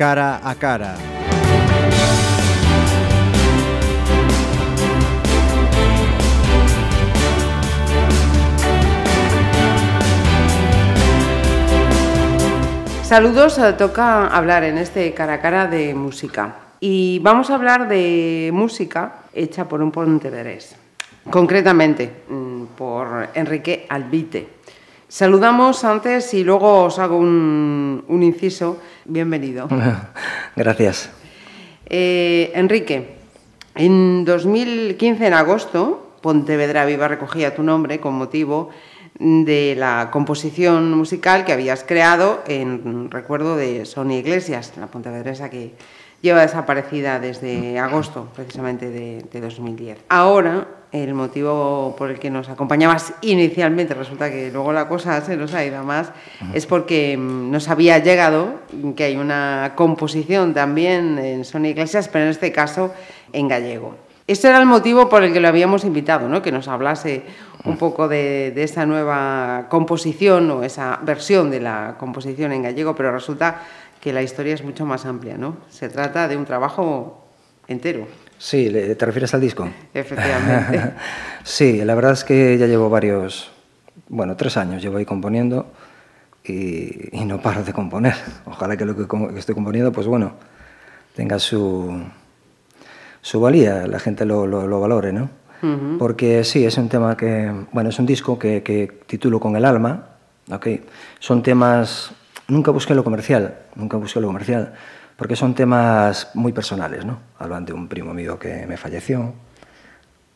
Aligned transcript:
cara 0.00 0.40
a 0.42 0.54
cara. 0.54 0.96
Saludos, 13.02 13.58
eh, 13.58 13.74
toca 13.74 14.28
hablar 14.28 14.64
en 14.64 14.78
este 14.78 15.12
cara 15.12 15.34
a 15.34 15.40
cara 15.42 15.66
de 15.66 15.92
música. 15.92 16.54
Y 16.80 17.18
vamos 17.18 17.50
a 17.50 17.56
hablar 17.56 17.86
de 17.86 18.48
música 18.54 19.28
hecha 19.34 19.68
por 19.68 19.82
un 19.82 19.92
pontevedrés, 19.92 20.76
concretamente 21.28 22.24
mm, 22.26 22.64
por 22.74 23.28
Enrique 23.34 23.84
Albite. 23.86 24.59
Saludamos 25.10 25.82
antes 25.82 26.32
y 26.34 26.44
luego 26.44 26.84
os 26.84 27.00
hago 27.00 27.18
un, 27.18 28.04
un 28.06 28.22
inciso. 28.22 28.78
Bienvenido. 29.04 29.68
Gracias. 30.56 31.10
Eh, 31.86 32.52
Enrique, 32.54 33.16
en 33.74 34.24
2015, 34.24 35.26
en 35.26 35.34
agosto, 35.34 36.14
Pontevedra 36.20 36.84
Viva 36.84 37.08
recogía 37.08 37.56
tu 37.56 37.64
nombre 37.64 37.98
con 37.98 38.14
motivo 38.14 38.70
de 39.18 39.74
la 39.76 40.10
composición 40.12 40.92
musical 40.92 41.44
que 41.44 41.54
habías 41.54 41.82
creado 41.82 42.44
en 42.46 43.10
recuerdo 43.10 43.56
de 43.56 43.86
Sonia 43.86 44.18
Iglesias, 44.18 44.74
la 44.78 44.86
pontevedresa 44.86 45.50
que 45.50 45.72
lleva 46.22 46.42
desaparecida 46.42 47.18
desde 47.18 47.78
agosto 47.78 48.28
precisamente 48.34 48.90
de, 48.90 49.24
de 49.30 49.40
2010. 49.40 49.98
Ahora, 50.08 50.66
el 50.92 51.14
motivo 51.14 51.94
por 51.96 52.10
el 52.10 52.18
que 52.18 52.30
nos 52.30 52.48
acompañabas 52.48 53.14
inicialmente, 53.22 53.94
resulta 53.94 54.30
que 54.30 54.50
luego 54.50 54.72
la 54.72 54.88
cosa 54.88 55.20
se 55.20 55.36
nos 55.36 55.54
ha 55.54 55.64
ido 55.64 55.84
más, 55.84 56.12
es 56.52 56.66
porque 56.66 57.16
mm, 57.16 57.50
nos 57.50 57.68
había 57.68 57.98
llegado 57.98 58.54
que 58.96 59.04
hay 59.04 59.16
una 59.16 59.72
composición 59.76 60.52
también 60.52 61.18
en 61.18 61.44
Sonia 61.44 61.70
Iglesias, 61.70 62.08
pero 62.08 62.24
en 62.24 62.30
este 62.30 62.50
caso 62.52 62.92
en 63.32 63.48
gallego. 63.48 63.94
Este 64.26 64.48
era 64.48 64.58
el 64.58 64.66
motivo 64.66 65.08
por 65.08 65.24
el 65.24 65.32
que 65.32 65.40
lo 65.40 65.48
habíamos 65.48 65.84
invitado, 65.84 66.28
¿no? 66.28 66.40
que 66.40 66.52
nos 66.52 66.68
hablase 66.68 67.22
un 67.64 67.76
poco 67.76 68.06
de, 68.06 68.52
de, 68.54 68.62
esa 68.62 68.86
nueva 68.86 69.66
composición 69.68 70.50
o 70.50 70.62
esa 70.62 71.00
versión 71.02 71.50
de 71.50 71.60
la 71.60 71.96
composición 71.98 72.52
en 72.52 72.62
gallego, 72.62 72.94
pero 72.94 73.12
resulta 73.12 73.62
que 74.00 74.12
la 74.12 74.22
historia 74.22 74.54
es 74.54 74.64
mucho 74.64 74.86
más 74.86 75.04
amplia. 75.06 75.36
¿no? 75.36 75.56
Se 75.68 75.88
trata 75.88 76.28
de 76.28 76.36
un 76.36 76.44
trabajo 76.44 77.26
entero. 77.68 78.06
Sí, 78.38 78.70
¿te 78.70 79.06
refieres 79.06 79.34
al 79.34 79.40
disco? 79.40 79.68
Efectivamente. 79.92 80.94
sí, 81.44 81.84
la 81.84 81.94
verdad 81.94 82.12
es 82.12 82.24
que 82.24 82.56
ya 82.58 82.66
llevo 82.66 82.88
varios, 82.88 83.50
bueno, 84.08 84.34
tres 84.36 84.56
años 84.56 84.82
llevo 84.82 84.96
ahí 84.96 85.04
componiendo 85.04 85.70
y, 86.44 87.14
y 87.16 87.24
no 87.26 87.40
paro 87.42 87.62
de 87.62 87.72
componer. 87.72 88.14
Ojalá 88.46 88.76
que 88.76 88.86
lo 88.86 88.96
que, 88.96 89.06
que 89.06 89.38
estoy 89.38 89.54
componiendo, 89.54 89.92
pues 89.92 90.06
bueno, 90.06 90.32
tenga 91.14 91.38
su, 91.38 92.02
su 93.20 93.40
valía, 93.40 93.86
la 93.86 93.98
gente 93.98 94.24
lo, 94.24 94.46
lo, 94.46 94.66
lo 94.66 94.80
valore, 94.80 95.12
¿no? 95.12 95.28
Uh 95.62 95.66
-huh. 95.66 95.98
Porque 95.98 96.42
sí, 96.42 96.64
es 96.64 96.78
un 96.78 96.88
tema 96.88 97.16
que, 97.18 97.52
bueno, 97.72 97.90
es 97.90 97.98
un 97.98 98.06
disco 98.06 98.38
que, 98.38 98.62
que 98.62 98.90
titulo 99.06 99.38
con 99.38 99.54
el 99.56 99.66
alma, 99.66 100.06
¿ok? 100.50 100.66
Son 101.18 101.42
temas, 101.42 102.12
nunca 102.50 102.70
busqué 102.70 102.94
lo 102.94 103.04
comercial, 103.04 103.56
nunca 103.74 103.96
busqué 103.96 104.20
lo 104.20 104.26
comercial, 104.26 104.74
porque 105.16 105.36
son 105.36 105.54
temas 105.54 106.30
muy 106.34 106.52
personales, 106.52 107.04
¿no? 107.04 107.20
Hablan 107.38 107.64
de 107.64 107.72
un 107.72 107.88
primo 107.88 108.12
mío 108.12 108.38
que 108.38 108.66
me 108.66 108.76
falleció, 108.76 109.32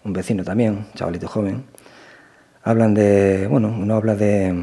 un 0.05 0.13
vecino 0.13 0.45
también, 0.45 0.87
chavalito 0.95 1.29
joven. 1.29 1.65
Hablan 2.63 2.95
de, 2.95 3.47
bueno, 3.51 3.69
uno 3.69 3.95
habla 3.95 4.15
de, 4.15 4.55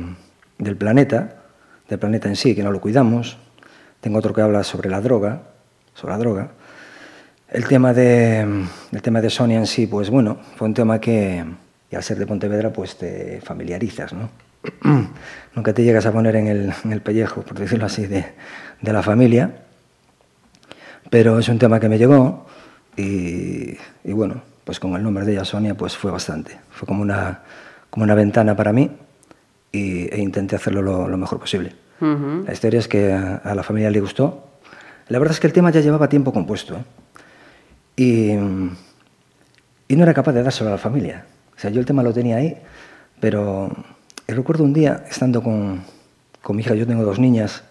del 0.57 0.77
planeta, 0.77 1.41
del 1.89 1.99
planeta 1.99 2.27
en 2.29 2.35
sí, 2.35 2.55
que 2.55 2.63
no 2.63 2.71
lo 2.71 2.81
cuidamos. 2.81 3.37
Tengo 3.99 4.19
otro 4.19 4.33
que 4.33 4.41
habla 4.41 4.63
sobre 4.63 4.89
la 4.89 5.01
droga, 5.01 5.41
sobre 5.93 6.13
la 6.13 6.17
droga. 6.17 6.51
El 7.49 7.67
tema 7.67 7.93
de, 7.93 8.65
el 8.91 9.01
tema 9.01 9.21
de 9.21 9.29
Sonia 9.29 9.57
en 9.57 9.67
sí, 9.67 9.85
pues 9.87 10.09
bueno, 10.09 10.37
fue 10.55 10.67
un 10.67 10.73
tema 10.73 10.99
que, 10.99 11.43
al 11.91 12.03
ser 12.03 12.17
de 12.17 12.25
Pontevedra, 12.25 12.71
pues 12.71 12.97
te 12.97 13.41
familiarizas, 13.41 14.13
¿no? 14.13 14.50
Nunca 15.55 15.73
te 15.73 15.83
llegas 15.83 16.05
a 16.05 16.11
poner 16.11 16.35
en 16.35 16.47
el, 16.47 16.73
en 16.83 16.91
el 16.91 17.01
pellejo, 17.01 17.41
por 17.41 17.57
decirlo 17.57 17.85
así, 17.85 18.05
de, 18.07 18.25
de, 18.81 18.93
la 18.93 19.01
familia, 19.03 19.63
pero 21.09 21.39
es 21.39 21.49
un 21.49 21.59
tema 21.59 21.79
que 21.79 21.89
me 21.89 21.97
llegó 21.97 22.45
y, 22.95 23.77
y, 24.03 24.13
bueno, 24.13 24.41
pues 24.63 24.79
con 24.79 24.93
el 24.95 25.03
nombre 25.03 25.25
de 25.25 25.33
ella, 25.33 25.45
Sonia, 25.45 25.75
pues 25.75 25.97
fue 25.97 26.11
bastante. 26.11 26.57
Fue 26.69 26.87
como 26.87 27.01
una, 27.01 27.41
como 27.89 28.03
una 28.03 28.15
ventana 28.15 28.55
para 28.55 28.71
mí 28.71 28.91
y, 29.71 30.13
e 30.13 30.19
intenté 30.19 30.55
hacerlo 30.55 30.81
lo, 30.81 31.07
lo 31.07 31.17
mejor 31.17 31.39
posible. 31.39 31.75
Uh 31.99 32.05
-huh. 32.05 32.45
La 32.45 32.53
historia 32.53 32.79
es 32.79 32.87
que 32.87 33.11
a, 33.11 33.37
a, 33.37 33.55
la 33.55 33.63
familia 33.63 33.89
le 33.91 33.99
gustó. 33.99 34.47
La 35.07 35.19
verdad 35.19 35.33
es 35.33 35.39
que 35.39 35.47
el 35.47 35.53
tema 35.53 35.71
ya 35.71 35.81
llevaba 35.81 36.07
tiempo 36.07 36.31
compuesto, 36.31 36.75
¿eh? 36.75 36.83
Y, 37.95 38.31
y, 39.87 39.95
no 39.95 40.03
era 40.03 40.13
capaz 40.13 40.31
de 40.31 40.43
dárselo 40.43 40.69
a 40.69 40.73
la 40.73 40.77
familia. 40.77 41.25
O 41.55 41.59
sea, 41.59 41.69
yo 41.69 41.79
el 41.79 41.85
tema 41.85 42.01
lo 42.01 42.13
tenía 42.13 42.37
ahí, 42.37 42.57
pero 43.19 43.69
recuerdo 44.35 44.63
un 44.63 44.73
día 44.73 45.03
estando 45.09 45.41
con, 45.41 45.81
con 46.41 46.55
mi 46.55 46.61
hija, 46.61 46.75
yo 46.75 46.85
tengo 46.85 47.03
dos 47.03 47.19
niñas, 47.19 47.63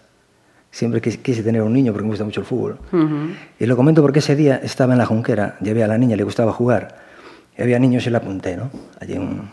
siempre 0.71 1.01
quise, 1.01 1.43
tener 1.43 1.61
un 1.61 1.73
niño 1.73 1.91
porque 1.91 2.03
me 2.03 2.09
gusta 2.09 2.23
mucho 2.23 2.41
el 2.41 2.45
fútbol. 2.45 2.79
Uh 2.91 2.97
-huh. 2.97 3.35
Y 3.59 3.65
lo 3.65 3.75
comento 3.75 4.01
porque 4.01 4.19
ese 4.19 4.35
día 4.35 4.59
estaba 4.63 4.93
en 4.93 4.99
la 4.99 5.05
Junquera, 5.05 5.57
llevé 5.61 5.83
a 5.83 5.87
la 5.87 5.97
niña, 5.97 6.15
le 6.15 6.23
gustaba 6.23 6.51
jugar, 6.53 6.95
y 7.57 7.61
había 7.61 7.79
niños 7.79 8.07
y 8.07 8.09
la 8.09 8.19
apunté, 8.19 8.57
¿no? 8.57 8.69
Allí 8.99 9.17
un... 9.17 9.51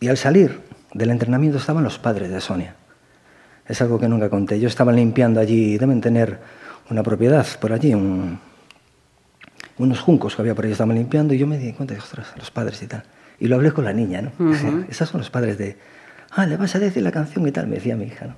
Y 0.00 0.08
al 0.08 0.16
salir 0.16 0.60
del 0.94 1.10
entrenamiento 1.10 1.58
estaban 1.58 1.84
los 1.84 1.98
padres 1.98 2.30
de 2.30 2.40
Sonia. 2.40 2.74
Es 3.68 3.80
algo 3.82 3.98
que 4.00 4.08
nunca 4.08 4.30
conté. 4.30 4.58
Yo 4.58 4.66
estaba 4.66 4.92
limpiando 4.92 5.38
allí, 5.38 5.78
deben 5.78 6.00
tener 6.00 6.38
una 6.90 7.02
propiedad 7.02 7.46
por 7.60 7.72
allí, 7.72 7.94
un, 7.94 8.40
unos 9.78 10.00
juncos 10.00 10.34
que 10.34 10.42
había 10.42 10.54
por 10.54 10.64
ahí, 10.64 10.72
estaban 10.72 10.96
limpiando, 10.96 11.34
y 11.34 11.38
yo 11.38 11.46
me 11.46 11.58
di 11.58 11.72
cuenta 11.72 11.94
de, 11.94 12.00
ostras, 12.00 12.32
los 12.36 12.50
padres 12.50 12.82
y 12.82 12.86
tal. 12.86 13.02
Y 13.38 13.46
lo 13.46 13.56
hablé 13.56 13.72
con 13.72 13.84
la 13.84 13.92
niña, 13.92 14.22
¿no? 14.22 14.32
Uh 14.38 14.52
-huh. 14.52 14.86
Esos 14.88 15.08
son 15.08 15.20
los 15.20 15.30
padres 15.30 15.56
de, 15.58 15.76
ah, 16.32 16.46
le 16.46 16.56
vas 16.56 16.74
a 16.74 16.78
decir 16.78 17.02
la 17.02 17.12
canción 17.12 17.46
y 17.46 17.52
tal, 17.52 17.66
me 17.66 17.76
decía 17.76 17.96
mi 17.96 18.04
hija, 18.04 18.26
¿no? 18.26 18.34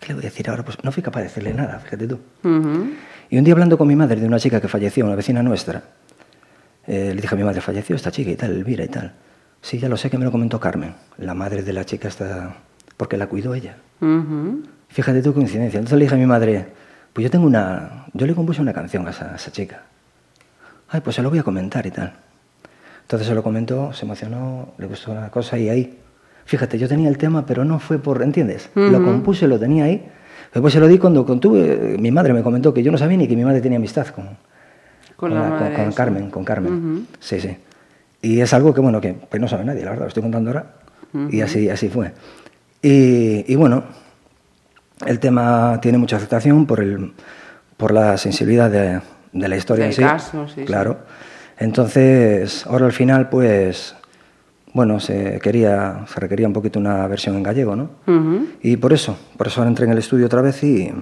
¿Qué 0.00 0.08
le 0.08 0.14
voy 0.14 0.24
a 0.24 0.28
decir 0.28 0.48
ahora? 0.50 0.64
Pues 0.64 0.82
no 0.84 0.92
fui 0.92 1.02
capaz 1.02 1.20
de 1.20 1.24
decirle 1.24 1.54
nada, 1.54 1.78
fíjate 1.78 2.06
tú. 2.06 2.20
Uh 2.42 2.48
-huh. 2.48 2.94
Y 3.30 3.38
un 3.38 3.44
día 3.44 3.54
hablando 3.54 3.78
con 3.78 3.88
mi 3.88 3.96
madre 3.96 4.20
de 4.20 4.26
una 4.26 4.38
chica 4.38 4.60
que 4.60 4.68
falleció, 4.68 5.04
una 5.06 5.16
vecina 5.16 5.42
nuestra, 5.42 5.82
eh, 6.86 7.12
le 7.14 7.20
dije 7.20 7.34
a 7.34 7.38
mi 7.38 7.44
madre, 7.44 7.60
falleció 7.60 7.96
esta 7.96 8.10
chica 8.10 8.30
y 8.30 8.36
tal, 8.36 8.52
Elvira 8.52 8.84
y 8.84 8.88
tal. 8.88 9.14
Sí, 9.62 9.78
ya 9.78 9.88
lo 9.88 9.96
sé 9.96 10.10
que 10.10 10.18
me 10.18 10.24
lo 10.24 10.30
comentó 10.30 10.60
Carmen, 10.60 10.94
la 11.18 11.34
madre 11.34 11.62
de 11.62 11.72
la 11.72 11.84
chica 11.84 12.08
esta, 12.08 12.56
porque 12.96 13.16
la 13.16 13.26
cuidó 13.26 13.54
ella. 13.54 13.76
Uh 14.00 14.06
-huh. 14.06 14.66
Fíjate 14.88 15.22
tú 15.22 15.32
coincidencia. 15.34 15.78
Entonces 15.78 15.98
le 15.98 16.04
dije 16.04 16.14
a 16.14 16.18
mi 16.18 16.26
madre, 16.26 16.66
pues 17.12 17.24
yo 17.24 17.30
tengo 17.30 17.46
una, 17.46 18.06
yo 18.12 18.26
le 18.26 18.34
compuse 18.34 18.60
una 18.60 18.72
canción 18.72 19.06
a 19.08 19.10
esa, 19.10 19.32
a 19.32 19.36
esa 19.36 19.50
chica. 19.50 19.82
Ay, 20.88 21.00
pues 21.00 21.16
se 21.16 21.22
lo 21.22 21.30
voy 21.30 21.38
a 21.38 21.42
comentar 21.42 21.84
y 21.86 21.90
tal. 21.90 22.12
Entonces 23.02 23.26
se 23.26 23.34
lo 23.34 23.42
comentó, 23.42 23.92
se 23.92 24.04
emocionó, 24.04 24.74
le 24.78 24.86
gustó 24.86 25.14
la 25.14 25.30
cosa 25.30 25.58
y 25.58 25.68
ahí. 25.68 25.98
Fíjate, 26.46 26.78
yo 26.78 26.88
tenía 26.88 27.08
el 27.08 27.18
tema, 27.18 27.44
pero 27.44 27.64
no 27.64 27.78
fue 27.78 27.98
por, 27.98 28.22
¿entiendes? 28.22 28.70
Uh 28.74 28.80
-huh. 28.80 28.90
Lo 28.90 29.04
compuse, 29.04 29.46
lo 29.46 29.58
tenía 29.58 29.84
ahí. 29.84 30.08
Después 30.54 30.72
se 30.72 30.80
lo 30.80 30.86
di 30.88 30.96
cuando 30.96 31.26
contuve, 31.26 31.96
mi 31.98 32.10
madre 32.10 32.32
me 32.32 32.42
comentó 32.42 32.72
que 32.72 32.82
yo 32.82 32.90
no 32.90 32.96
sabía 32.98 33.18
ni 33.18 33.28
que 33.28 33.36
mi 33.36 33.44
madre 33.44 33.60
tenía 33.60 33.76
amistad 33.78 34.06
con, 34.06 34.24
con, 34.24 34.36
con, 35.16 35.34
la, 35.34 35.58
con, 35.58 35.74
con 35.74 35.92
Carmen, 35.92 36.30
con 36.30 36.44
Carmen. 36.44 36.72
Uh 36.72 36.98
-huh. 36.98 37.04
Sí, 37.20 37.40
sí. 37.40 37.56
Y 38.22 38.40
es 38.40 38.54
algo 38.54 38.72
que, 38.72 38.80
bueno, 38.80 39.00
que 39.00 39.12
pues 39.12 39.40
no 39.40 39.48
sabe 39.48 39.64
nadie, 39.64 39.84
la 39.84 39.90
verdad, 39.90 40.04
lo 40.04 40.08
estoy 40.08 40.22
contando 40.22 40.50
ahora. 40.50 40.66
Uh 41.12 41.18
-huh. 41.18 41.34
Y 41.34 41.40
así, 41.42 41.68
así 41.68 41.88
fue. 41.88 42.12
Y, 42.80 43.44
y, 43.52 43.54
bueno, 43.56 43.84
el 45.04 45.18
tema 45.18 45.78
tiene 45.82 45.98
mucha 45.98 46.16
aceptación 46.16 46.64
por, 46.66 46.80
el, 46.80 47.12
por 47.76 47.92
la 47.92 48.16
sensibilidad 48.16 48.70
de, 48.70 49.00
de 49.32 49.48
la 49.48 49.56
historia 49.56 49.84
Del 49.86 49.92
en 49.92 49.96
sí. 49.96 50.02
caso, 50.02 50.46
sí, 50.48 50.64
claro. 50.64 50.98
Sí. 51.00 51.64
Entonces, 51.64 52.66
ahora 52.66 52.86
al 52.86 52.92
final, 52.92 53.28
pues, 53.28 53.96
bueno, 54.76 55.00
se 55.00 55.40
quería, 55.40 56.04
se 56.06 56.20
requería 56.20 56.46
un 56.46 56.52
poquito 56.52 56.78
una 56.78 57.06
versión 57.08 57.34
en 57.34 57.42
gallego, 57.42 57.74
¿no? 57.74 57.84
Uh 58.06 58.12
-huh. 58.12 58.46
Y 58.60 58.76
por 58.76 58.92
eso, 58.92 59.16
por 59.38 59.46
eso 59.46 59.60
ahora 59.60 59.70
entré 59.70 59.86
en 59.86 59.92
el 59.92 59.98
estudio 59.98 60.26
otra 60.26 60.42
vez 60.42 60.62
y, 60.62 60.92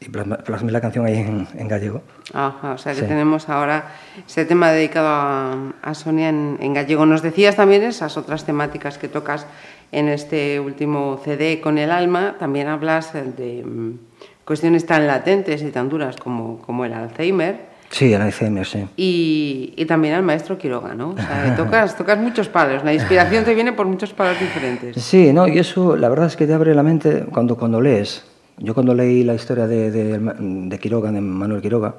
y 0.00 0.08
plasmé 0.08 0.72
la 0.72 0.80
canción 0.80 1.06
ahí 1.06 1.18
en, 1.18 1.46
en, 1.56 1.68
gallego. 1.68 2.02
Ajá, 2.34 2.72
o 2.72 2.78
sea 2.78 2.94
que 2.94 3.02
sí. 3.02 3.06
tenemos 3.06 3.48
ahora 3.48 3.92
ese 4.26 4.44
tema 4.44 4.72
dedicado 4.72 5.06
a, 5.08 5.72
a 5.82 5.94
Sonia 5.94 6.30
en, 6.30 6.58
en, 6.60 6.74
gallego. 6.74 7.06
Nos 7.06 7.22
decías 7.22 7.54
también 7.54 7.84
esas 7.84 8.16
otras 8.16 8.44
temáticas 8.44 8.98
que 8.98 9.06
tocas 9.06 9.46
en 9.92 10.08
este 10.08 10.58
último 10.58 11.20
CD 11.24 11.60
con 11.60 11.78
el 11.78 11.92
alma, 11.92 12.34
también 12.40 12.66
hablas 12.66 13.12
de 13.12 13.62
mm, 13.64 13.98
cuestiones 14.44 14.84
tan 14.84 15.06
latentes 15.06 15.62
y 15.62 15.70
tan 15.70 15.88
duras 15.88 16.16
como, 16.16 16.58
como 16.58 16.84
el 16.84 16.92
Alzheimer. 16.92 17.75
Sí, 17.90 18.12
el 18.12 18.20
Alzheimer, 18.20 18.66
sí. 18.66 18.86
Y, 18.96 19.74
y, 19.76 19.84
también 19.86 20.14
al 20.14 20.22
maestro 20.22 20.58
Quiroga, 20.58 20.94
¿no? 20.94 21.10
O 21.10 21.16
sea, 21.16 21.54
tocas, 21.56 21.96
tocas 21.98 22.18
muchos 22.18 22.48
palos, 22.48 22.84
la 22.84 22.92
inspiración 22.92 23.44
te 23.44 23.54
viene 23.54 23.72
por 23.72 23.86
muchos 23.86 24.12
palos 24.12 24.38
diferentes. 24.40 25.02
Sí, 25.02 25.32
no, 25.32 25.46
y 25.46 25.58
eso 25.58 25.96
la 25.96 26.08
verdad 26.08 26.26
es 26.26 26.36
que 26.36 26.46
te 26.46 26.54
abre 26.54 26.74
la 26.74 26.82
mente 26.82 27.26
cuando, 27.32 27.56
cuando 27.56 27.80
lees. 27.80 28.24
Yo 28.58 28.74
cuando 28.74 28.94
leí 28.94 29.22
la 29.22 29.34
historia 29.34 29.66
de, 29.66 29.90
de, 29.90 30.18
de 30.18 30.78
Quiroga, 30.78 31.12
de 31.12 31.20
Manuel 31.20 31.60
Quiroga, 31.60 31.94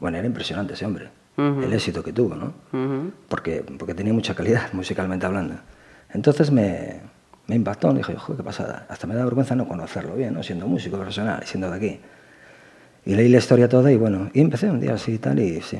bueno, 0.00 0.18
era 0.18 0.26
impresionante 0.26 0.74
ese 0.74 0.84
hombre, 0.84 1.08
uh 1.36 1.40
-huh. 1.40 1.64
el 1.64 1.72
éxito 1.72 2.02
que 2.02 2.12
tuvo, 2.12 2.34
¿no? 2.34 2.52
Uh 2.72 2.76
-huh. 2.76 3.10
porque, 3.28 3.64
porque 3.78 3.94
tenía 3.94 4.12
mucha 4.12 4.34
calidad 4.34 4.62
musicalmente 4.72 5.24
hablando. 5.24 5.54
Entonces 6.12 6.50
me, 6.50 7.00
me 7.46 7.56
impactó, 7.56 7.92
dije, 7.92 8.14
joder, 8.14 8.38
qué 8.38 8.42
pasada. 8.44 8.86
Hasta 8.88 9.06
me 9.06 9.14
da 9.14 9.24
vergüenza 9.24 9.54
no 9.54 9.68
conocerlo 9.68 10.14
bien, 10.14 10.34
¿no? 10.34 10.42
siendo 10.42 10.66
músico 10.66 10.96
profesional 10.96 11.42
siendo 11.44 11.70
de 11.70 11.76
aquí. 11.76 12.00
Y 13.06 13.14
leí 13.14 13.28
la 13.28 13.38
historia 13.38 13.68
toda 13.68 13.92
y 13.92 13.96
bueno, 13.96 14.30
y 14.32 14.40
empecé 14.40 14.70
un 14.70 14.80
día 14.80 14.94
así 14.94 15.12
y 15.12 15.18
tal 15.18 15.38
y 15.38 15.60
sí, 15.60 15.78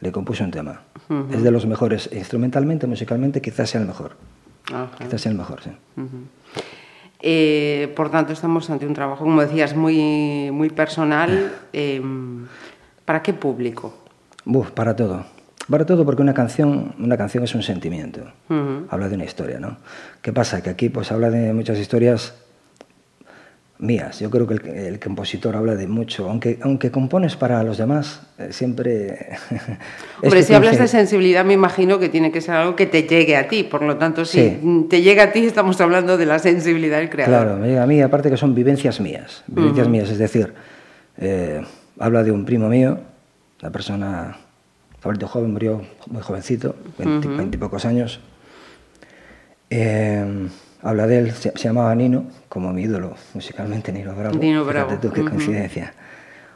le 0.00 0.12
compuse 0.12 0.44
un 0.44 0.50
tema. 0.50 0.82
Es 1.30 1.42
de 1.42 1.50
los 1.50 1.66
mejores, 1.66 2.08
instrumentalmente, 2.12 2.86
musicalmente, 2.86 3.42
quizás 3.42 3.70
sea 3.70 3.80
el 3.80 3.86
mejor. 3.86 4.16
Quizás 4.98 5.20
sea 5.20 5.32
el 5.32 5.38
mejor, 5.38 5.62
sí. 5.62 5.70
Eh, 7.20 7.92
por 7.96 8.10
tanto, 8.10 8.32
estamos 8.32 8.68
ante 8.70 8.86
un 8.86 8.94
trabajo, 8.94 9.24
como 9.24 9.40
decías, 9.40 9.74
muy, 9.74 10.50
muy 10.50 10.70
personal. 10.70 11.52
Em, 11.72 12.46
¿Para 13.04 13.22
qué 13.22 13.34
público? 13.34 13.94
para 14.74 14.96
todo. 14.96 15.24
Para 15.68 15.86
todo 15.86 16.04
porque 16.04 16.22
una 16.22 16.34
canción, 16.34 16.94
una 16.98 17.16
canción 17.16 17.44
es 17.44 17.54
un 17.54 17.62
sentimiento. 17.62 18.20
Habla 18.90 19.08
de 19.08 19.14
una 19.14 19.24
historia, 19.24 19.58
¿no? 19.58 19.78
¿Qué 20.20 20.32
pasa? 20.32 20.62
Que 20.62 20.70
aquí 20.70 20.88
pues 20.90 21.10
habla 21.12 21.30
de 21.30 21.52
muchas 21.52 21.78
historias 21.78 22.34
mías. 23.78 24.20
Yo 24.20 24.30
creo 24.30 24.46
que 24.46 24.54
el, 24.88 24.98
compositor 25.00 25.56
habla 25.56 25.74
de 25.74 25.86
mucho, 25.86 26.28
aunque, 26.30 26.58
aunque 26.62 26.90
compones 26.90 27.36
para 27.36 27.62
los 27.62 27.78
demás, 27.78 28.22
eh, 28.38 28.48
siempre... 28.52 29.36
Hombre, 30.22 30.42
si 30.42 30.54
hablas 30.54 30.78
de 30.78 30.88
sensibilidad, 30.88 31.44
me 31.44 31.54
imagino 31.54 31.98
que 31.98 32.08
tiene 32.08 32.30
que 32.30 32.40
ser 32.40 32.54
algo 32.54 32.76
que 32.76 32.86
te 32.86 33.02
llegue 33.02 33.36
a 33.36 33.48
ti, 33.48 33.64
por 33.64 33.82
lo 33.82 33.96
tanto, 33.96 34.24
si 34.24 34.86
te 34.88 35.02
llega 35.02 35.24
a 35.24 35.32
ti, 35.32 35.44
estamos 35.44 35.80
hablando 35.80 36.16
de 36.16 36.26
la 36.26 36.38
sensibilidad 36.38 36.98
del 36.98 37.10
creador. 37.10 37.34
Claro, 37.34 37.58
me 37.58 37.68
llega 37.68 37.82
a 37.82 37.86
mí, 37.86 38.00
aparte 38.00 38.30
que 38.30 38.36
son 38.36 38.54
vivencias 38.54 39.00
mías, 39.00 39.42
vivencias 39.46 39.88
mías, 39.88 40.10
es 40.10 40.18
decir, 40.18 40.54
eh, 41.18 41.60
habla 41.98 42.22
de 42.22 42.30
un 42.30 42.44
primo 42.44 42.68
mío, 42.68 42.98
la 43.60 43.70
persona, 43.70 44.36
de 45.02 45.26
joven, 45.26 45.52
murió 45.52 45.82
muy 46.06 46.22
jovencito, 46.22 46.76
20, 46.98 47.58
pocos 47.58 47.84
años. 47.84 48.20
Eh, 49.76 50.48
habla 50.82 51.06
de 51.08 51.18
él, 51.18 51.32
se, 51.32 51.52
llamaba 51.56 51.92
Nino, 51.96 52.26
como 52.48 52.72
mi 52.72 52.82
ídolo 52.82 53.14
musicalmente, 53.34 53.92
Nino 53.92 54.14
Bravo. 54.14 54.38
Nino 54.38 54.64
Bravo. 54.64 54.90
Fíjate 54.90 55.08
tú, 55.08 55.12
qué 55.12 55.24
coincidencia. 55.24 55.92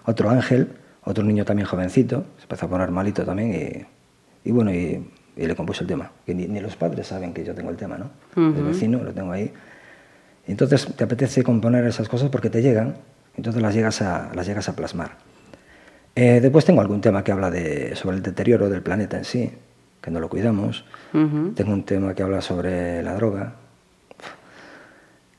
Otro 0.05 0.31
ángel, 0.31 0.69
otro 1.03 1.25
niño 1.25 1.45
también 1.45 1.67
jovencito, 1.67 2.27
se 2.37 2.45
empezó 2.45 2.67
a 2.67 2.69
poner 2.69 2.93
malito 2.93 3.25
también 3.25 3.87
y, 4.45 4.53
bueno, 4.53 4.73
y, 4.73 5.05
le 5.37 5.55
compuse 5.57 5.83
el 5.83 5.89
tema. 5.89 6.13
Que 6.25 6.33
ni, 6.33 6.61
los 6.61 6.77
padres 6.77 7.09
saben 7.09 7.35
que 7.35 7.45
yo 7.45 7.55
tengo 7.55 7.71
el 7.71 7.77
tema, 7.77 7.99
¿no? 7.99 8.11
El 8.37 8.63
vecino 8.63 9.03
lo 9.03 9.13
tengo 9.13 9.33
ahí. 9.33 9.53
Entonces 10.47 10.87
te 10.95 11.03
apetece 11.03 11.43
componer 11.43 11.85
esas 11.87 12.09
cosas 12.09 12.31
porque 12.31 12.51
te 12.51 12.63
llegan, 12.63 12.95
entonces 13.37 13.61
las 13.61 13.75
llegas 13.75 14.01
a, 14.01 14.31
las 14.33 14.47
llegas 14.47 14.69
a 14.69 14.77
plasmar. 14.77 15.17
Eh, 16.15 16.39
después 16.41 16.65
tengo 16.65 16.81
algún 16.81 17.01
tema 17.01 17.25
que 17.25 17.33
habla 17.33 17.51
de, 17.51 17.97
sobre 17.97 18.17
el 18.17 18.23
deterioro 18.23 18.69
del 18.69 18.83
planeta 18.83 19.19
en 19.19 19.25
sí, 19.25 19.53
que 20.01 20.11
no 20.11 20.21
lo 20.21 20.29
cuidamos. 20.29 20.85
Tengo 21.13 21.73
un 21.73 21.85
tema 21.85 22.15
que 22.15 22.23
habla 22.23 22.41
sobre 22.41 23.03
la 23.03 23.15
droga, 23.15 23.55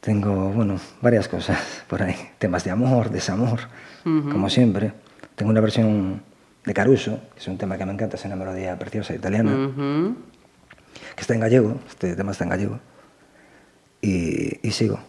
tengo, 0.01 0.49
bueno, 0.51 0.79
varias 1.01 1.27
cosas 1.27 1.83
por 1.87 2.01
ahí. 2.01 2.15
Temas 2.37 2.63
de 2.63 2.71
amor, 2.71 3.09
desamor, 3.09 3.59
como 4.03 4.49
siempre. 4.49 4.93
Tengo 5.35 5.51
una 5.51 5.61
versión 5.61 6.23
de 6.65 6.73
Caruso, 6.73 7.19
que 7.33 7.39
es 7.39 7.47
un 7.47 7.57
tema 7.57 7.77
que 7.77 7.85
me 7.85 7.93
encanta, 7.93 8.15
es 8.15 8.25
una 8.25 8.35
melodía 8.35 8.77
preciosa 8.79 9.13
italiana, 9.13 9.71
que 11.15 11.21
está 11.21 11.33
en 11.33 11.41
gallego, 11.41 11.79
este 11.87 12.15
tema 12.15 12.31
está 12.31 12.45
en 12.45 12.49
gallego. 12.49 12.79
Y, 14.01 14.65
y, 14.65 14.71
sigo. 14.71 14.99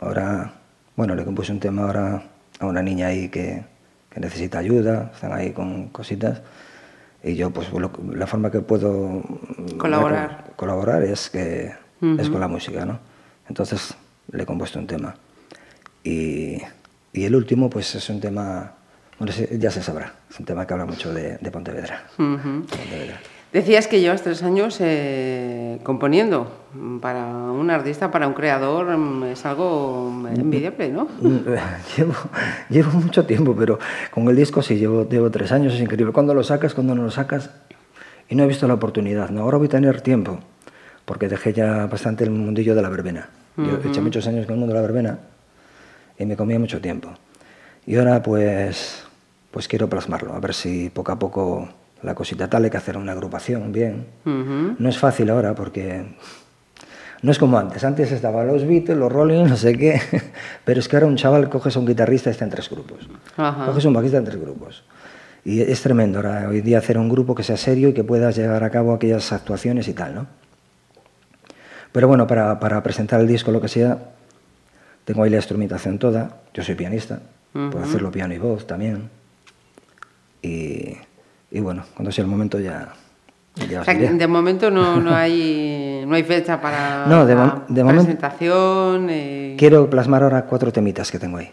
Ahora, 0.00 0.54
bueno, 0.96 1.14
le 1.14 1.24
compuse 1.24 1.52
un 1.52 1.60
tema 1.60 1.82
ahora 1.82 2.24
a 2.58 2.66
una 2.66 2.82
niña 2.82 3.06
ahí 3.06 3.28
que, 3.28 3.62
que 4.10 4.20
necesita 4.20 4.58
ayuda, 4.58 5.12
están 5.14 5.32
ahí 5.32 5.52
con 5.52 5.88
cositas. 5.88 6.42
Y 7.22 7.34
yo, 7.34 7.50
pues, 7.50 7.68
la 8.14 8.26
forma 8.26 8.50
que 8.50 8.60
puedo 8.60 9.22
colaborar, 9.76 10.52
colaborar 10.56 11.02
es, 11.02 11.28
que, 11.28 11.72
es 12.18 12.30
con 12.30 12.40
la 12.40 12.48
música, 12.48 12.86
¿no? 12.86 12.98
Entonces, 13.48 13.94
le 14.32 14.42
he 14.42 14.46
compuesto 14.46 14.78
un 14.78 14.86
tema. 14.86 15.14
Y, 16.02 16.62
y 17.12 17.24
el 17.24 17.34
último, 17.34 17.68
pues 17.68 17.94
es 17.94 18.08
un 18.08 18.20
tema, 18.20 18.72
bueno, 19.18 19.34
ya 19.52 19.70
se 19.70 19.82
sabrá, 19.82 20.14
es 20.30 20.38
un 20.40 20.46
tema 20.46 20.66
que 20.66 20.72
habla 20.72 20.86
mucho 20.86 21.12
de, 21.12 21.36
de 21.36 21.50
Pontevedra. 21.50 22.04
Decías 23.52 23.88
que 23.88 24.00
llevas 24.00 24.22
tres 24.22 24.44
años 24.44 24.76
eh, 24.80 25.80
componiendo. 25.82 26.52
Para 27.00 27.26
un 27.26 27.68
artista, 27.70 28.12
para 28.12 28.28
un 28.28 28.34
creador, 28.34 28.96
mm, 28.96 29.24
es 29.24 29.44
algo 29.44 30.12
envidiable, 30.36 30.90
¿no? 30.90 31.08
Llevo, 31.96 32.14
llevo 32.68 32.92
mucho 32.92 33.26
tiempo, 33.26 33.56
pero 33.58 33.80
con 34.12 34.28
el 34.28 34.36
disco 34.36 34.62
sí, 34.62 34.76
llevo, 34.76 35.08
llevo 35.08 35.30
tres 35.30 35.50
años, 35.50 35.74
es 35.74 35.80
increíble. 35.80 36.12
Cuando 36.12 36.32
lo 36.32 36.44
sacas, 36.44 36.74
cuando 36.74 36.94
no 36.94 37.02
lo 37.02 37.10
sacas, 37.10 37.50
y 38.28 38.36
no 38.36 38.44
he 38.44 38.46
visto 38.46 38.68
la 38.68 38.74
oportunidad. 38.74 39.30
No, 39.30 39.42
ahora 39.42 39.58
voy 39.58 39.66
a 39.66 39.70
tener 39.70 40.00
tiempo, 40.00 40.38
porque 41.04 41.28
dejé 41.28 41.52
ya 41.52 41.86
bastante 41.86 42.22
el 42.22 42.30
mundillo 42.30 42.76
de 42.76 42.82
la 42.82 42.88
verbena. 42.88 43.28
Yo 43.56 43.78
he 43.84 43.88
hecho 43.88 44.00
muchos 44.00 44.26
años 44.26 44.46
con 44.46 44.54
el 44.54 44.60
mundo 44.60 44.72
de 44.74 44.80
la 44.80 44.86
verbena 44.86 45.18
y 46.18 46.24
me 46.24 46.36
comía 46.36 46.58
mucho 46.58 46.80
tiempo. 46.80 47.10
Y 47.84 47.96
ahora 47.96 48.22
pues, 48.22 49.02
pues 49.50 49.66
quiero 49.66 49.88
plasmarlo, 49.88 50.32
a 50.32 50.40
ver 50.40 50.54
si 50.54 50.88
poco 50.88 51.12
a 51.12 51.18
poco 51.18 51.68
la 52.02 52.14
cosita 52.14 52.48
tal, 52.48 52.64
hay 52.64 52.70
que 52.70 52.76
hacer 52.76 52.96
una 52.96 53.12
agrupación 53.12 53.72
bien. 53.72 54.06
No 54.24 54.88
es 54.88 54.98
fácil 54.98 55.30
ahora 55.30 55.54
porque 55.54 56.04
no 57.22 57.30
es 57.30 57.38
como 57.38 57.58
antes. 57.58 57.84
Antes 57.84 58.12
estaban 58.12 58.46
los 58.46 58.66
Beatles, 58.66 58.96
los 58.96 59.12
Rolling, 59.12 59.44
no 59.44 59.56
sé 59.56 59.76
qué. 59.76 60.00
Pero 60.64 60.80
es 60.80 60.88
que 60.88 60.96
ahora 60.96 61.06
un 61.06 61.16
chaval 61.16 61.48
coges 61.50 61.76
a 61.76 61.80
un 61.80 61.86
guitarrista 61.86 62.30
y 62.30 62.32
está 62.32 62.44
en 62.44 62.50
tres 62.50 62.70
grupos. 62.70 63.08
Coges 63.36 63.84
a 63.84 63.88
un 63.88 63.94
bajista 63.94 64.18
en 64.18 64.24
tres 64.24 64.40
grupos. 64.40 64.84
Y 65.44 65.60
es 65.60 65.82
tremendo 65.82 66.18
ahora 66.18 66.48
hoy 66.48 66.60
día 66.60 66.78
hacer 66.78 66.98
un 66.98 67.08
grupo 67.08 67.34
que 67.34 67.42
sea 67.42 67.56
serio 67.56 67.88
y 67.88 67.94
que 67.94 68.04
puedas 68.04 68.36
llevar 68.36 68.62
a 68.64 68.70
cabo 68.70 68.92
aquellas 68.92 69.32
actuaciones 69.32 69.88
y 69.88 69.94
tal, 69.94 70.14
¿no? 70.14 70.26
Pero 71.92 72.08
bueno, 72.08 72.26
para, 72.26 72.60
para, 72.60 72.82
presentar 72.82 73.20
el 73.20 73.26
disco, 73.26 73.50
lo 73.50 73.60
que 73.60 73.68
sea, 73.68 73.98
tengo 75.04 75.24
ahí 75.24 75.30
la 75.30 75.36
instrumentación 75.36 75.98
toda. 75.98 76.42
Yo 76.54 76.62
soy 76.62 76.74
pianista, 76.74 77.20
puedo 77.52 77.82
hacerlo 77.82 78.12
piano 78.12 78.32
y 78.32 78.38
voz 78.38 78.66
también. 78.66 79.10
Y, 80.42 80.94
y 81.50 81.60
bueno, 81.60 81.84
cuando 81.94 82.12
sea 82.12 82.22
el 82.22 82.30
momento 82.30 82.58
ya. 82.58 82.92
o 83.56 83.84
sea, 83.84 83.94
de 83.94 84.26
momento 84.26 84.70
no, 84.70 85.00
no, 85.00 85.14
hay, 85.14 86.04
no 86.06 86.14
hay 86.14 86.22
fecha 86.22 86.60
para 86.60 87.06
no, 87.06 87.26
de, 87.26 87.36
de 87.68 87.84
presentación. 87.84 89.08
Eh... 89.10 89.56
Quiero 89.58 89.90
plasmar 89.90 90.22
ahora 90.22 90.46
cuatro 90.46 90.72
temitas 90.72 91.10
que 91.10 91.18
tengo 91.18 91.38
ahí. 91.38 91.50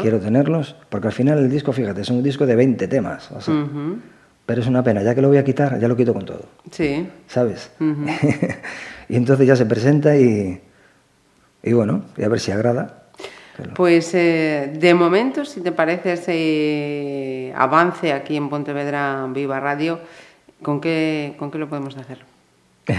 Quiero 0.00 0.18
tenerlos, 0.18 0.76
porque 0.88 1.08
al 1.08 1.12
final 1.12 1.38
el 1.38 1.50
disco, 1.50 1.72
fíjate, 1.72 2.00
es 2.00 2.10
un 2.10 2.22
disco 2.22 2.46
de 2.46 2.56
20 2.56 2.88
temas. 2.88 3.30
O 3.32 3.40
sea, 3.40 3.54
Pero 4.44 4.60
es 4.60 4.66
una 4.66 4.82
pena, 4.82 5.02
ya 5.02 5.14
que 5.14 5.22
lo 5.22 5.28
voy 5.28 5.38
a 5.38 5.44
quitar, 5.44 5.78
ya 5.78 5.88
lo 5.88 5.96
quito 5.96 6.12
con 6.12 6.24
todo. 6.24 6.46
Sí. 6.70 7.08
¿Sabes? 7.26 7.70
Y 9.08 9.16
entonces 9.16 9.46
ya 9.46 9.56
se 9.56 9.66
presenta 9.66 10.16
y, 10.16 10.60
y 11.62 11.72
bueno, 11.72 12.02
y 12.16 12.24
a 12.24 12.28
ver 12.28 12.40
si 12.40 12.50
agrada. 12.50 13.04
Pues 13.74 14.12
eh, 14.14 14.72
de 14.74 14.94
momento, 14.94 15.44
si 15.44 15.60
te 15.60 15.72
parece 15.72 16.12
ese 16.12 17.52
avance 17.56 18.12
aquí 18.12 18.36
en 18.36 18.48
Pontevedra 18.48 19.26
Viva 19.30 19.60
Radio, 19.60 20.00
¿con 20.62 20.80
qué, 20.80 21.34
con 21.38 21.50
qué 21.50 21.58
lo 21.58 21.68
podemos 21.68 21.96
hacer? 21.96 22.18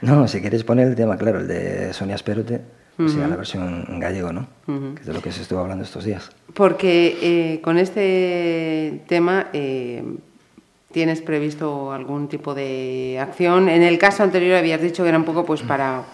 no, 0.00 0.26
si 0.28 0.40
quieres 0.40 0.64
poner 0.64 0.88
el 0.88 0.94
tema, 0.94 1.16
claro, 1.16 1.40
el 1.40 1.48
de 1.48 1.92
Sonia 1.92 2.14
Esperote, 2.14 2.60
uh 2.98 3.08
sea 3.08 3.26
la 3.26 3.36
versión 3.36 3.86
en 3.88 3.98
gallego, 3.98 4.32
¿no? 4.32 4.46
Que 4.66 5.00
es 5.00 5.06
de 5.06 5.12
lo 5.12 5.20
que 5.20 5.32
se 5.32 5.42
estuvo 5.42 5.58
hablando 5.58 5.84
estos 5.84 6.04
días. 6.04 6.30
Porque 6.54 7.18
eh, 7.20 7.60
con 7.60 7.78
este 7.78 9.02
tema... 9.08 9.48
Eh, 9.52 10.02
¿Tienes 10.92 11.22
previsto 11.22 11.90
algún 11.90 12.28
tipo 12.28 12.54
de 12.54 13.18
acción? 13.20 13.68
En 13.68 13.82
el 13.82 13.98
caso 13.98 14.22
anterior 14.22 14.56
habías 14.56 14.80
dicho 14.80 15.02
que 15.02 15.08
era 15.08 15.18
un 15.18 15.24
poco 15.24 15.44
pues 15.44 15.60
para 15.60 16.04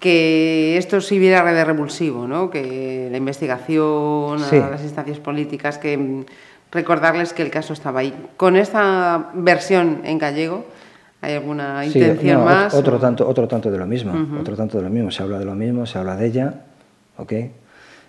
que 0.00 0.76
esto 0.76 1.00
sirviera 1.00 1.44
de 1.52 1.64
revulsivo, 1.64 2.26
¿no? 2.26 2.50
que 2.50 3.08
la 3.10 3.16
investigación, 3.16 4.40
las 4.40 4.82
instancias 4.82 5.18
políticas, 5.18 5.78
que 5.78 6.24
recordarles 6.70 7.32
que 7.32 7.42
el 7.42 7.50
caso 7.50 7.72
estaba 7.72 8.00
ahí. 8.00 8.14
Con 8.36 8.56
esta 8.56 9.30
versión 9.34 10.00
en 10.04 10.18
gallego, 10.18 10.66
¿hay 11.20 11.34
alguna 11.34 11.86
intención 11.86 12.44
más? 12.44 12.74
Otro, 12.74 12.98
tanto, 12.98 13.26
otro 13.28 13.48
tanto 13.48 13.70
de 13.70 13.78
lo 13.78 13.86
mismo, 13.86 14.38
otro 14.40 14.56
tanto 14.56 14.78
de 14.78 14.84
lo 14.84 14.90
mismo. 14.90 15.10
Se 15.10 15.22
habla 15.22 15.38
de 15.38 15.44
lo 15.44 15.54
mismo, 15.54 15.86
se 15.86 15.98
habla 15.98 16.16
de 16.16 16.26
ella, 16.26 16.54
¿ok? 17.16 17.32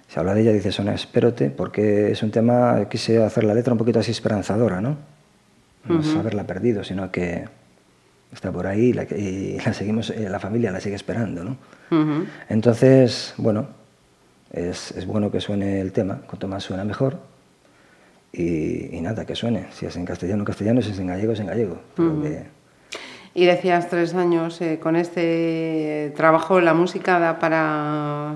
Se 0.07 0.19
habla 0.19 0.33
de 0.33 0.41
ella, 0.41 0.51
dice 0.51 0.71
Sonia, 0.71 0.93
espérote, 0.93 1.49
porque 1.49 2.11
es 2.11 2.21
un 2.23 2.31
tema, 2.31 2.87
quise 2.89 3.23
hacer 3.23 3.43
la 3.43 3.53
letra 3.53 3.73
un 3.73 3.79
poquito 3.79 3.99
así 3.99 4.11
esperanzadora, 4.11 4.81
¿no? 4.81 4.97
no 5.87 5.99
es 5.99 6.15
haberla 6.15 6.45
perdido, 6.45 6.83
sino 6.83 7.11
que 7.11 7.45
está 8.31 8.51
por 8.51 8.67
ahí 8.67 8.89
y 8.89 8.93
la, 8.93 9.05
seguimos, 9.73 10.09
eh, 10.09 10.29
la 10.29 10.39
familia 10.39 10.71
la 10.71 10.79
sigue 10.79 10.95
esperando. 10.95 11.43
¿no? 11.43 11.57
Entonces, 12.49 13.33
bueno, 13.37 13.67
es, 14.51 14.91
es, 14.91 15.05
bueno 15.05 15.31
que 15.31 15.39
suene 15.39 15.81
el 15.81 15.91
tema, 15.91 16.21
cuanto 16.27 16.47
más 16.47 16.63
suena 16.63 16.83
mejor. 16.83 17.17
Y, 18.37 18.99
nada, 19.01 19.25
que 19.25 19.33
suene. 19.33 19.67
Si 19.71 19.85
es 19.85 19.95
en 19.95 20.03
castellano, 20.03 20.43
castellano, 20.43 20.81
si 20.81 20.91
es 20.91 20.99
en 20.99 21.07
gallego, 21.07 21.31
es 21.31 21.39
en 21.39 21.47
gallego. 21.47 21.79
Y 23.33 23.45
decías 23.45 23.89
tres 23.89 24.13
años, 24.13 24.59
eh, 24.61 24.79
con 24.81 24.95
este 24.95 26.13
trabajo 26.15 26.59
la 26.59 26.73
música 26.73 27.19
da 27.19 27.39
para, 27.39 28.35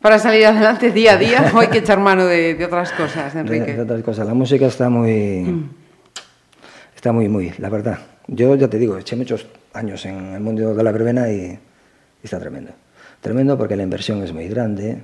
para 0.00 0.18
salir 0.18 0.46
adelante 0.46 0.92
día 0.92 1.14
a 1.14 1.16
día 1.16 1.50
o 1.54 1.60
hay 1.60 1.68
que 1.68 1.78
echar 1.78 1.98
mano 1.98 2.26
de, 2.26 2.62
otras 2.64 2.92
cosas, 2.92 3.34
Enrique? 3.36 3.74
De, 3.74 3.82
otras 3.82 4.02
cosas. 4.02 4.26
La 4.26 4.34
música 4.34 4.66
está 4.66 4.88
muy... 4.88 5.44
Mm. 5.44 5.70
Está 6.94 7.12
muy, 7.12 7.28
muy, 7.28 7.52
la 7.58 7.68
verdad. 7.68 7.98
Yo 8.26 8.54
ya 8.54 8.68
te 8.68 8.78
digo, 8.78 8.96
eché 8.98 9.16
muchos 9.16 9.46
años 9.72 10.04
en 10.06 10.34
el 10.34 10.40
mundo 10.40 10.74
de 10.74 10.82
la 10.82 10.92
verbena 10.92 11.30
y, 11.30 11.58
está 12.22 12.38
tremendo. 12.38 12.72
Tremendo 13.20 13.58
porque 13.58 13.76
la 13.76 13.82
inversión 13.82 14.22
es 14.22 14.32
muy 14.32 14.48
grande. 14.48 15.02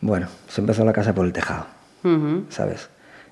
Bueno, 0.00 0.28
se 0.48 0.60
empezó 0.60 0.84
la 0.84 0.92
casa 0.92 1.14
por 1.14 1.24
el 1.24 1.32
tejado. 1.32 1.66
¿sabes? 2.48 2.88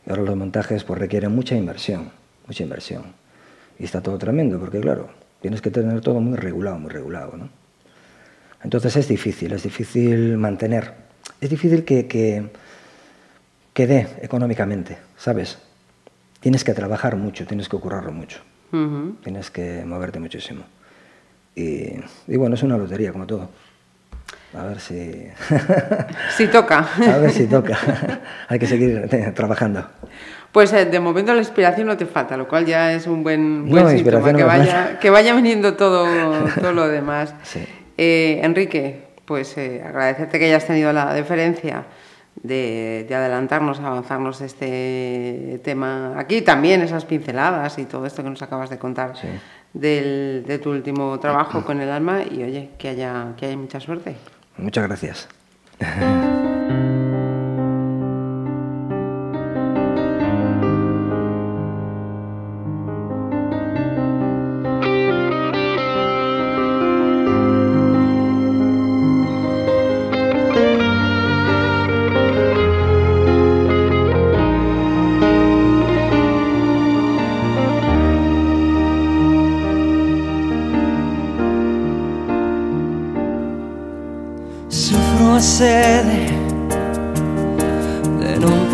Y 0.07 0.11
ahora 0.11 0.23
los 0.23 0.37
montajes 0.37 0.85
pues 0.85 0.99
requieren 0.99 1.35
mucha 1.35 1.55
inversión, 1.55 2.11
mucha 2.47 2.63
inversión. 2.63 3.05
Y 3.79 3.85
está 3.85 4.01
todo 4.01 4.19
tremendo, 4.19 4.59
porque 4.59 4.81
claro, 4.81 5.09
tienes 5.41 5.61
que 5.61 5.71
tener 5.71 6.01
todo 6.01 6.21
muy 6.21 6.37
regulado, 6.37 6.79
muy 6.79 6.91
regulado, 6.91 7.37
¿no? 7.37 7.49
Entonces 8.63 8.97
es 8.97 9.09
difícil, 9.09 9.53
es 9.53 9.63
difícil 9.63 10.37
mantener, 10.39 10.95
es 11.41 11.51
difícil 11.51 11.85
que, 11.85 12.07
que, 12.07 12.49
que 13.73 13.87
dé 13.87 14.09
económicamente, 14.23 14.99
¿sabes? 15.17 15.59
Tienes 16.47 16.63
que 16.63 16.75
trabajar 16.75 17.17
mucho, 17.17 17.45
tienes 17.45 17.69
que 17.69 17.77
currarlo 17.77 18.13
mucho, 18.13 18.39
tienes 19.25 19.51
que 19.51 19.83
moverte 19.85 20.21
muchísimo. 20.21 20.63
Y, 21.57 21.95
y 22.29 22.37
bueno, 22.37 22.55
es 22.55 22.63
una 22.63 22.79
lotería 22.79 23.11
como 23.11 23.27
todo. 23.27 23.51
A 24.57 24.63
ver 24.63 24.79
si... 24.79 25.27
si 26.37 26.47
toca. 26.47 26.89
A 27.15 27.19
ver 27.19 27.33
si 27.33 27.49
toca. 27.49 27.77
Hay 28.49 28.61
que 28.61 28.69
seguir 28.69 29.09
eh, 29.11 29.33
trabajando. 29.35 29.89
Pues 30.53 30.73
eh, 30.73 30.85
de 30.85 31.01
momento 31.01 31.35
la 31.35 31.41
inspiración 31.41 31.89
no 31.89 31.97
te 31.97 32.07
falta, 32.07 32.37
lo 32.37 32.47
cual 32.47 32.65
ya 32.65 32.93
es 32.93 33.09
un 33.09 33.25
buen, 33.25 33.69
buen 33.69 33.89
síntoma, 33.89 34.33
que, 34.33 34.45
vaya, 34.45 35.01
que 35.01 35.11
vaya 35.11 35.35
viniendo 35.35 35.75
todo, 35.75 36.07
todo 36.61 36.73
lo 36.73 36.87
demás. 36.87 37.35
Sí. 37.43 37.67
Eh, 37.99 38.39
Enrique, 38.45 39.09
pues 39.25 39.59
eh, 39.59 39.83
agradecerte 39.85 40.39
que 40.39 40.45
hayas 40.45 40.65
tenido 40.65 40.93
la 40.93 41.13
deferencia 41.13 41.87
de, 42.43 43.05
de, 43.09 43.15
adelantarnos, 43.15 43.81
avanzarnos 43.81 44.41
este 44.41 45.61
tema 45.65 46.19
aquí, 46.19 46.43
también 46.43 46.83
esas 46.83 47.05
pinceladas 47.05 47.79
y 47.79 47.85
todo 47.87 48.07
esto 48.07 48.23
que 48.23 48.31
nos 48.31 48.43
acabas 48.43 48.71
de 48.71 48.79
contar 48.79 49.17
Sí. 49.17 49.29
del, 49.73 50.45
de 50.47 50.59
tu 50.59 50.71
último 50.71 51.19
trabajo 51.19 51.63
con 51.67 51.81
el 51.81 51.91
alma 51.91 52.21
y 52.23 52.43
oye, 52.43 52.71
que 52.79 52.89
haya, 52.89 53.33
que 53.37 53.47
haya 53.47 53.57
mucha 53.57 53.81
suerte. 53.81 54.17
Muchas 54.59 54.87
gracias. 54.87 55.29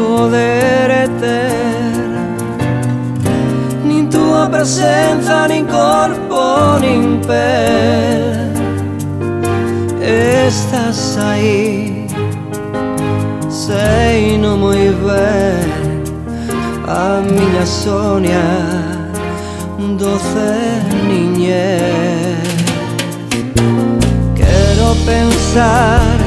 poder 0.02 1.08
ter 1.20 2.10
Nin 3.84 4.08
tua 4.08 4.48
presenza, 4.48 5.46
nin 5.48 5.66
corpo, 5.66 6.78
nin 6.80 7.20
pel 7.26 8.52
Estás 10.02 11.16
aí, 11.18 12.06
sei 13.48 14.38
no 14.38 14.56
moi 14.56 14.90
ben 15.04 15.70
A 16.86 17.22
miña 17.24 17.64
Sonia, 17.64 18.48
doce 19.96 20.52
niñez. 21.08 22.42
Quiero 24.34 24.94
pensar 25.06 26.21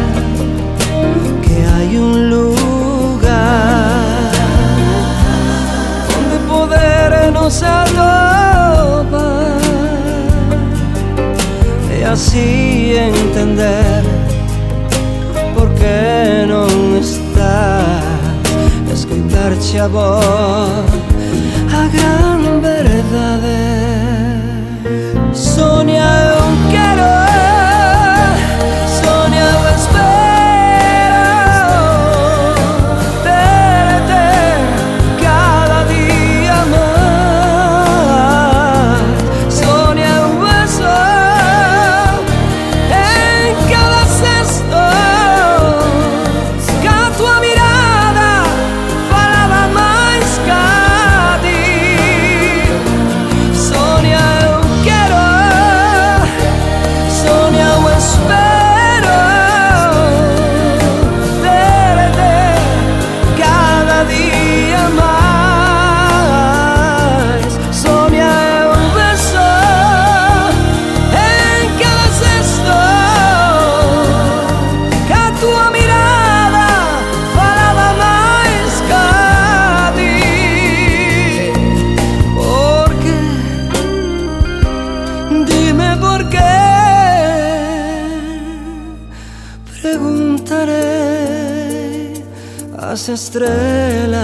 las 93.07 93.19
estrelas 93.25 94.17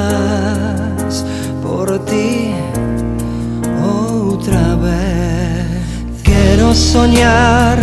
por 1.62 2.04
ti 2.06 2.52
otra 3.84 4.76
vez. 4.76 5.68
Quiero 6.24 6.74
soñar 6.74 7.78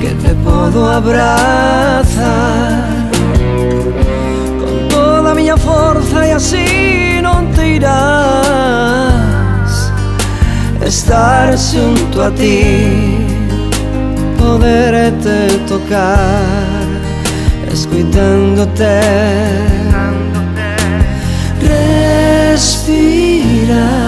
que 0.00 0.10
te 0.22 0.34
puedo 0.34 0.88
abrazar 0.88 2.20
con 4.60 4.88
toda 4.88 5.34
mi 5.34 5.48
fuerza 5.50 6.28
y 6.28 6.30
así 6.30 7.20
no 7.20 7.42
te 7.56 7.76
irás. 7.76 9.10
Estar 10.84 11.56
junto 11.56 12.22
a 12.22 12.30
ti, 12.30 13.16
poderte 14.38 15.48
tocar. 15.66 16.79
guidando 17.90 18.66
te. 18.68 19.00
Respira. 22.52 23.99